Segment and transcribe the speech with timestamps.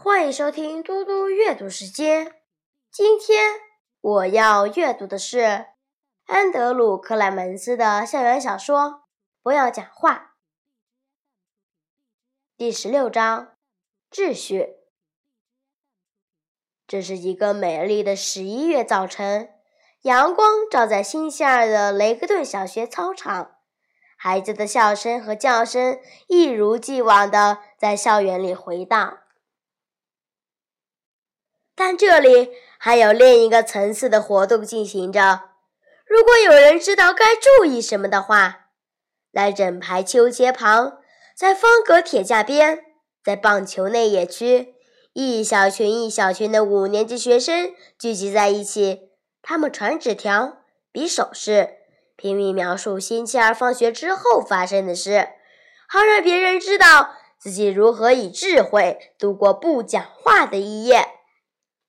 [0.00, 2.36] 欢迎收听嘟嘟阅读时间。
[2.88, 3.54] 今天
[4.00, 5.66] 我要阅读的是
[6.26, 8.80] 安德鲁·克莱门斯的校园小说
[9.42, 10.14] 《不要讲话》
[12.56, 13.48] 第十六章
[14.16, 14.60] 《秩序》。
[16.86, 19.50] 这是一个美丽的十一月早晨，
[20.02, 23.56] 阳光照在星期二的雷克顿小学操场，
[24.16, 29.18] 孩子的笑声和叫声一如既往的在校园里回荡。
[31.78, 35.42] 但这里还有另一个层次的活动进行着。
[36.04, 38.70] 如果有人知道该注意什么的话，
[39.32, 40.98] 在整排秋千旁，
[41.36, 42.80] 在方格铁架边，
[43.22, 44.74] 在棒球内野区，
[45.12, 49.10] 一小群一小群的五年级学生聚集在一起。
[49.40, 50.58] 他们传纸条、
[50.90, 51.76] 比手势，
[52.16, 55.28] 拼命描述星期二放学之后发生的事，
[55.88, 61.17] 好让别人知道自己如何以智慧度过不讲话的一夜。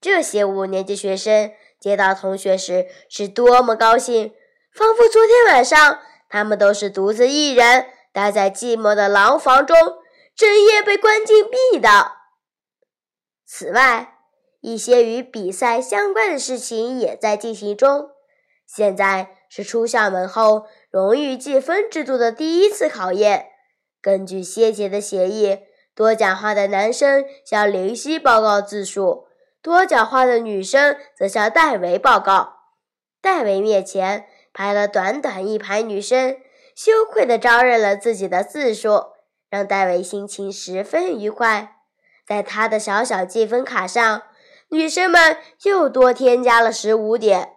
[0.00, 4.32] 这些五年级学生接到同学时是多么高兴，
[4.72, 9.76] 仿佛昨天晚上他们都是独自一人待在寂寞的牢房中，
[10.36, 12.12] 整夜被关禁闭的。
[13.44, 14.18] 此外，
[14.60, 18.10] 一些与比赛相关的事情也在进行中。
[18.66, 23.46] 现在是出校门后荣誉计分制度的第一次考验。
[24.02, 25.60] 根据先前的协议，
[25.94, 29.27] 多讲话的男生向林夕报告字数。
[29.62, 32.58] 多讲话的女生则向戴维报告。
[33.20, 36.36] 戴维面前排了短短一排女生，
[36.74, 39.06] 羞愧地招认了自己的字数，
[39.50, 41.76] 让戴维心情十分愉快。
[42.26, 44.22] 在他的小小积分卡上，
[44.68, 47.54] 女生们又多添加了十五点。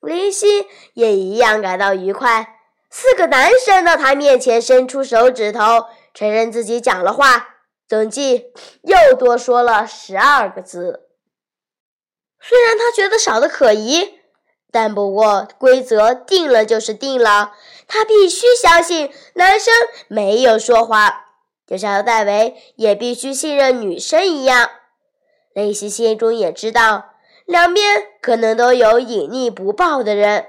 [0.00, 2.58] 林夕也一样感到愉快。
[2.90, 7.53] 四个男生到他面前伸出手指头，承认自己讲了话。
[7.94, 8.46] 总计
[8.82, 11.06] 又多说了十二个字。
[12.40, 14.18] 虽然他觉得少的可疑，
[14.72, 17.52] 但不过规则定了就是定了，
[17.86, 19.72] 他必须相信男生
[20.08, 21.14] 没有说谎，
[21.68, 24.68] 就像戴维也必须信任女生一样。
[25.52, 27.12] 雷西心中也知道，
[27.44, 30.48] 两边可能都有隐匿不报的人，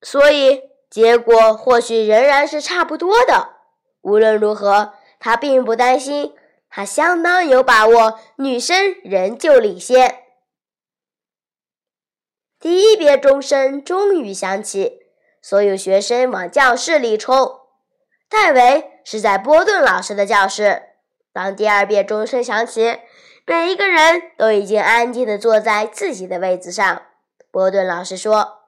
[0.00, 3.50] 所以结果或许仍然是差不多的。
[4.00, 6.34] 无论如何，他并不担心。
[6.76, 10.24] 他相当有把握，女生仍旧领先。
[12.58, 14.98] 第一遍钟声终于响起，
[15.40, 17.60] 所有学生往教室里冲。
[18.28, 20.82] 戴维是在波顿老师的教室。
[21.32, 22.98] 当第二遍钟声响起，
[23.46, 27.02] 每一个人都已经安静地坐在自己的位子上。
[27.52, 28.64] 波顿老师说：“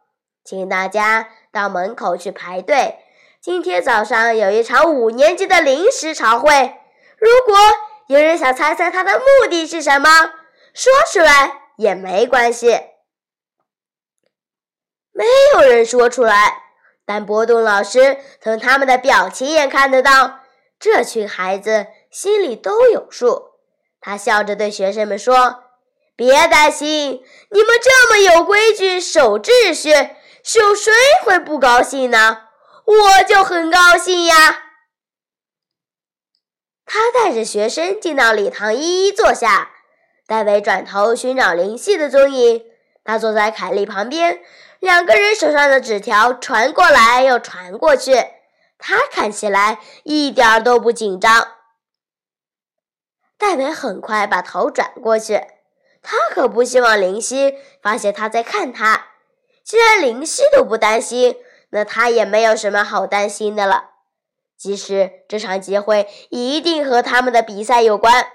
[0.47, 3.01] 请大家到门口去排队。
[3.41, 6.77] 今天早上有一场五年级的临时朝会。
[7.19, 7.57] 如果……”
[8.09, 10.09] 有人想猜猜他的目的是什么？
[10.73, 12.69] 说出来也没关系。
[15.13, 15.25] 没
[15.55, 16.63] 有人说出来，
[17.05, 20.41] 但波顿老师从他们的表情也看得到，
[20.79, 23.53] 这群孩子心里都有数。
[24.01, 25.65] 他笑着对学生们说
[26.15, 30.93] ：“别担心，你们这么有规矩、守秩序，有谁
[31.25, 32.43] 会不高兴呢？
[32.85, 34.65] 我就很高兴呀。”
[36.87, 39.73] 他带着学生进到礼堂，一一坐下。
[40.27, 42.65] 戴维转头寻找林夕的踪影。
[43.05, 44.41] 他坐在凯莉旁边，
[44.81, 48.15] 两个人手上的纸条传过来又传过去。
[48.79, 51.49] 他看起来一点都不紧张。
[53.39, 55.41] 戴维很快把头转过去，
[56.03, 59.07] 他可不希望林夕发现他在看他。
[59.63, 61.37] 既然林夕都不担心，
[61.71, 63.91] 那他也没有什么好担心的了。
[64.59, 68.27] 即使这场集会一定和他们的比赛有关，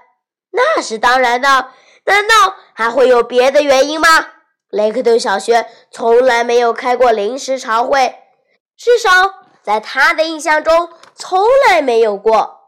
[0.51, 1.71] 那是当然的。
[2.05, 4.07] 难道还会有别的原因吗？
[4.69, 8.15] 雷克顿小学从来没有开过临时朝会，
[8.75, 9.09] 至少
[9.61, 12.61] 在他的印象中从来没有过。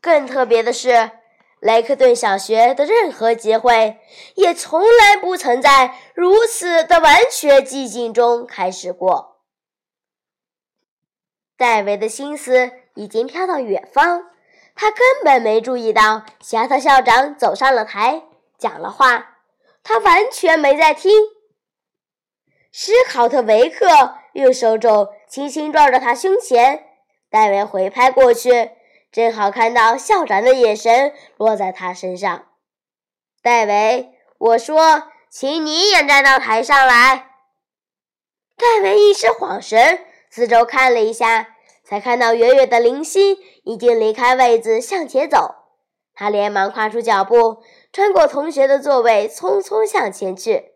[0.00, 1.12] 更特别的是，
[1.60, 3.98] 雷克顿小学的任何集会
[4.34, 9.33] 也从来不曾在如此的完全寂静中开始过。
[11.64, 14.26] 戴维的心思已经飘到远方，
[14.74, 18.24] 他根本没注意到霞特校长走上了台，
[18.58, 19.38] 讲了话，
[19.82, 21.10] 他完全没在听。
[22.70, 23.86] 史考特维克
[24.34, 26.84] 用手肘轻轻撞着他胸前，
[27.30, 28.72] 戴维回拍过去，
[29.10, 32.44] 正好看到校长的眼神落在他身上。
[33.42, 37.30] 戴维，我说，请你也站到台上来。
[38.54, 40.04] 戴维一时恍神。
[40.30, 41.53] 四周看了一下，
[41.84, 45.56] 才看到远远的林夕已经离开位子向前走。
[46.14, 50.72] 他连忙跨出脚步，穿过同学的座位，匆匆向前去，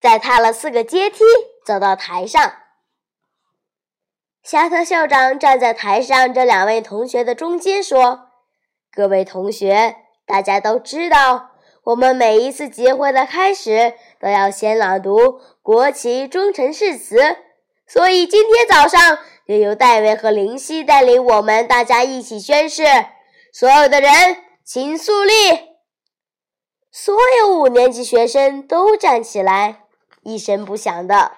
[0.00, 1.24] 再踏了四个阶梯，
[1.66, 2.52] 走到台上。
[4.42, 8.28] 夏特校长站在台上这两位同学的中间，说
[8.94, 11.50] ：“各位同学，大家都知道，
[11.82, 17.36] 我们每一次集会的开始都要先朗读国旗忠诚誓词，
[17.86, 19.18] 所以今天早上
[19.48, 22.84] 就由戴维和林夕带领我们大家一起宣誓。
[23.52, 24.12] 所有的人。”
[24.70, 25.32] 请肃立！
[26.90, 29.84] 所有五年级学生都站起来，
[30.20, 31.32] 一声不响的。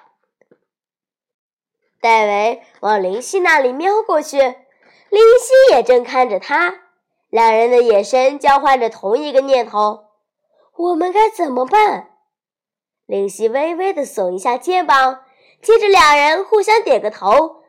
[2.00, 6.74] 戴维往林夕那里瞄过去，林夕也正看着他，
[7.28, 10.06] 两人的眼神交换着同一个念头：
[10.76, 12.10] 我们该怎么办？
[13.06, 15.22] 林夕微微的耸一下肩膀，
[15.62, 17.59] 接着两人互相点个头，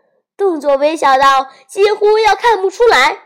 [0.41, 3.19] 动作微小到几乎要看不出来。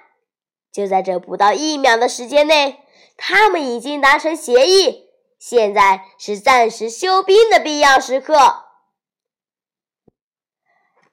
[0.69, 2.83] 就在这不到一秒的时间内，
[3.15, 5.06] 他们已经达成协议。
[5.39, 8.65] 现在是暂时休兵的必要时刻。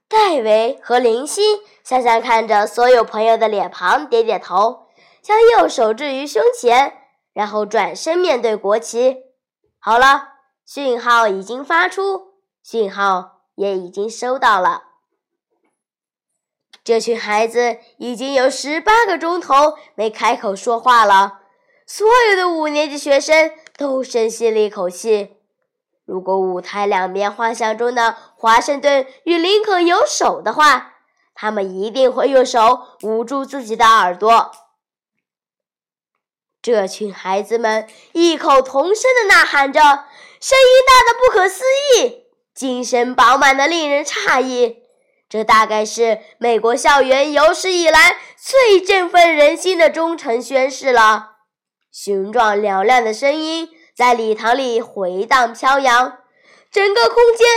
[0.09, 1.41] 戴维和林夕
[1.85, 4.89] 笑笑看着所有朋友的脸庞，点点头，
[5.23, 6.99] 将右手置于胸前，
[7.33, 9.19] 然后转身面对国旗。
[9.79, 10.31] 好了，
[10.67, 12.33] 讯号已经发出，
[12.65, 14.92] 讯号也已经收到了。
[16.85, 21.41] 这群孩子已经有十八个钟头没开口说话了。
[21.87, 25.37] 所有的五年级学生都深吸了一口气。
[26.05, 30.95] 如果舞台两边画像中的华盛顿与林肯有手的话，
[31.35, 34.51] 他们一定会用手捂住自己的耳朵。
[36.61, 41.63] 这群孩子们异口同声地呐喊着，声音大的不可思
[41.99, 42.25] 议，
[42.55, 44.82] 精神饱满的令人诧异。
[45.33, 51.37] 这大概是美国校园有史以来最振奋人心的忠诚宣誓了。
[51.91, 56.19] 雄壮嘹亮的声音在礼堂里回荡飘扬，
[56.71, 57.49] 整个空间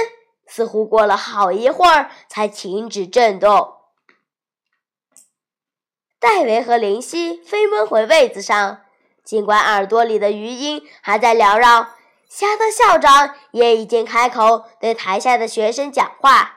[0.47, 3.73] 似乎过了好一会儿才停止震动。
[6.17, 8.83] 戴维和林夕飞奔回位子上，
[9.21, 11.89] 尽管耳朵里的余音还在缭绕，
[12.29, 16.53] 夏特校长也已经开口对台下的学生讲话。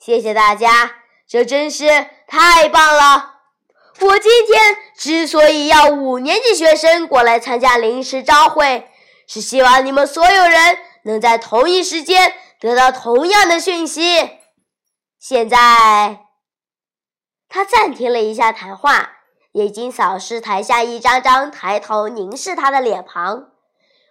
[0.00, 0.92] 谢谢大家，
[1.28, 3.34] 这真是太棒了！
[4.00, 8.90] 我今天之所以要五年级学生过来参加临时招会，
[9.28, 14.38] 是希望你们所有人能在同一时间得到同样的讯息。
[15.18, 16.20] 现在，
[17.46, 19.10] 他暂停了一下谈话，
[19.52, 23.50] 眼睛扫视台下一张张抬头凝视他的脸庞。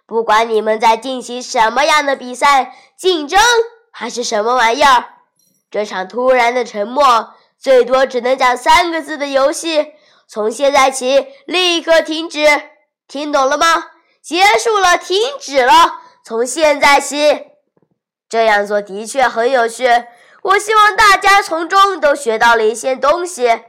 [0.06, 3.40] 不管你们在进行什么样的比赛、竞争，
[3.90, 5.16] 还是什么玩意儿。
[5.70, 9.92] 这场突然的沉默，最多只能讲三个字的游戏，
[10.28, 12.44] 从现在起立刻停止，
[13.06, 13.86] 听懂了吗？
[14.20, 17.46] 结束了，停止了，从现在起。
[18.28, 19.86] 这样做的确很有趣，
[20.42, 23.62] 我希望大家从中都学到了一些东西，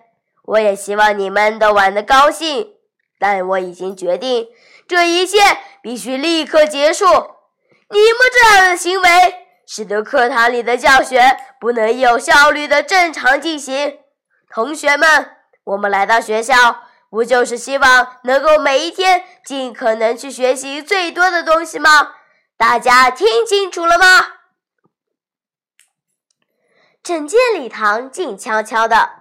[0.45, 2.73] 我也希望你们都玩得高兴。
[3.19, 4.47] 但我已经决定，
[4.87, 5.37] 这一切
[5.83, 7.05] 必须立刻结束。
[7.05, 9.07] 你们这样的行为。
[9.73, 13.99] 使得课堂里的教学不能有效率的正常进行。
[14.49, 22.15] 同学们，我们来到学校，不就是希望能够每一天尽可能去学习最多的东西吗？
[22.57, 24.05] 大家听清楚了吗？
[27.03, 29.11] 整间礼堂静悄悄的，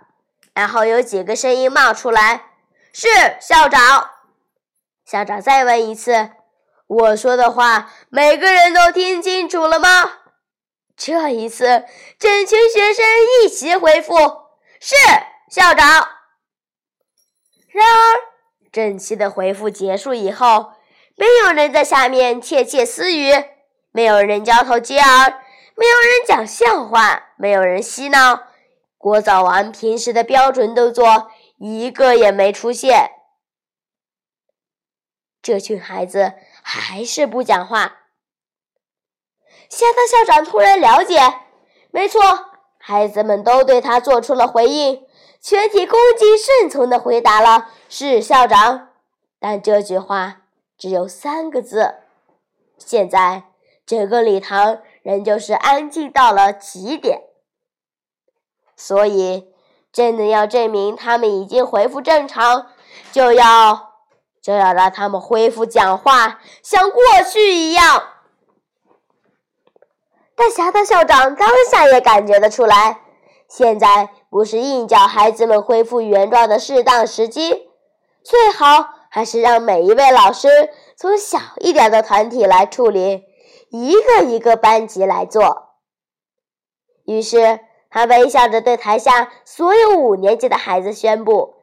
[0.54, 2.46] 然后有几个声音冒出来
[2.94, 3.06] ：“是
[3.38, 4.10] 校长。”
[5.04, 6.30] 校长再问一次
[6.88, 10.19] ：“我说的话，每个人都听清楚了吗？”
[11.02, 11.86] 这一次，
[12.18, 13.06] 整群学生
[13.42, 14.14] 一齐回复
[14.78, 14.94] ：“是
[15.48, 15.86] 校长。”
[17.72, 18.20] 然而，
[18.70, 20.74] 整齐的回复结束以后，
[21.16, 23.32] 没有人在下面窃窃私语，
[23.92, 25.42] 没有人交头接耳，
[25.74, 28.48] 没有人讲笑话，没有人嬉闹。
[28.98, 33.10] 郭早王平时的标准动作一个也没出现。
[35.40, 37.99] 这群孩子还是不讲话。
[39.70, 41.18] 夏特校长突然了解，
[41.92, 42.20] 没错，
[42.76, 45.06] 孩子们都对他做出了回应，
[45.40, 48.88] 全体恭敬顺从的回答了“是校长”。
[49.38, 50.42] 但这句话
[50.76, 51.94] 只有三个字。
[52.76, 53.44] 现在
[53.86, 57.22] 整个礼堂仍旧是安静到了极点。
[58.76, 59.52] 所以，
[59.92, 62.66] 真的要证明他们已经恢复正常，
[63.12, 63.92] 就要
[64.42, 68.09] 就要让他们恢复讲话，像过去一样。
[70.40, 73.00] 但侠盗校长当下也感觉得出来，
[73.46, 77.68] 现在不是硬叫孩子们恢复原状的适当时机，
[78.24, 80.48] 最好还是让每一位老师
[80.96, 83.24] 从小一点的团体来处理，
[83.70, 85.74] 一个一个班级来做。
[87.04, 91.56] 于是，他微笑着对台下所有五年级的孩子宣布：“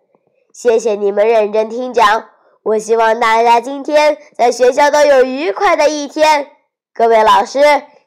[0.54, 2.26] 谢谢你们认真听讲，
[2.62, 6.52] 我希望大家今天在学校都有愉快的一天。
[6.94, 7.60] 各位老师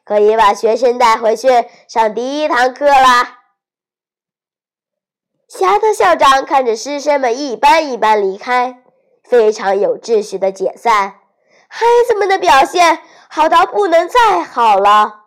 [0.03, 1.47] 可以把学生带回去
[1.87, 3.39] 上第一堂课啦。”
[5.47, 8.81] 霞特校长看着师生们一班一班离开，
[9.23, 11.19] 非常有秩序的解散。
[11.67, 15.25] 孩子们的表现好到不能再好了。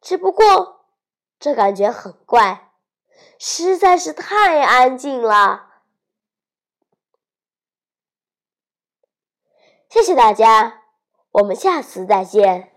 [0.00, 0.86] 只不过，
[1.38, 2.70] 这感觉很怪，
[3.38, 5.68] 实在是太安静了。
[9.88, 10.82] 谢谢大家，
[11.32, 12.72] 我们下次再见。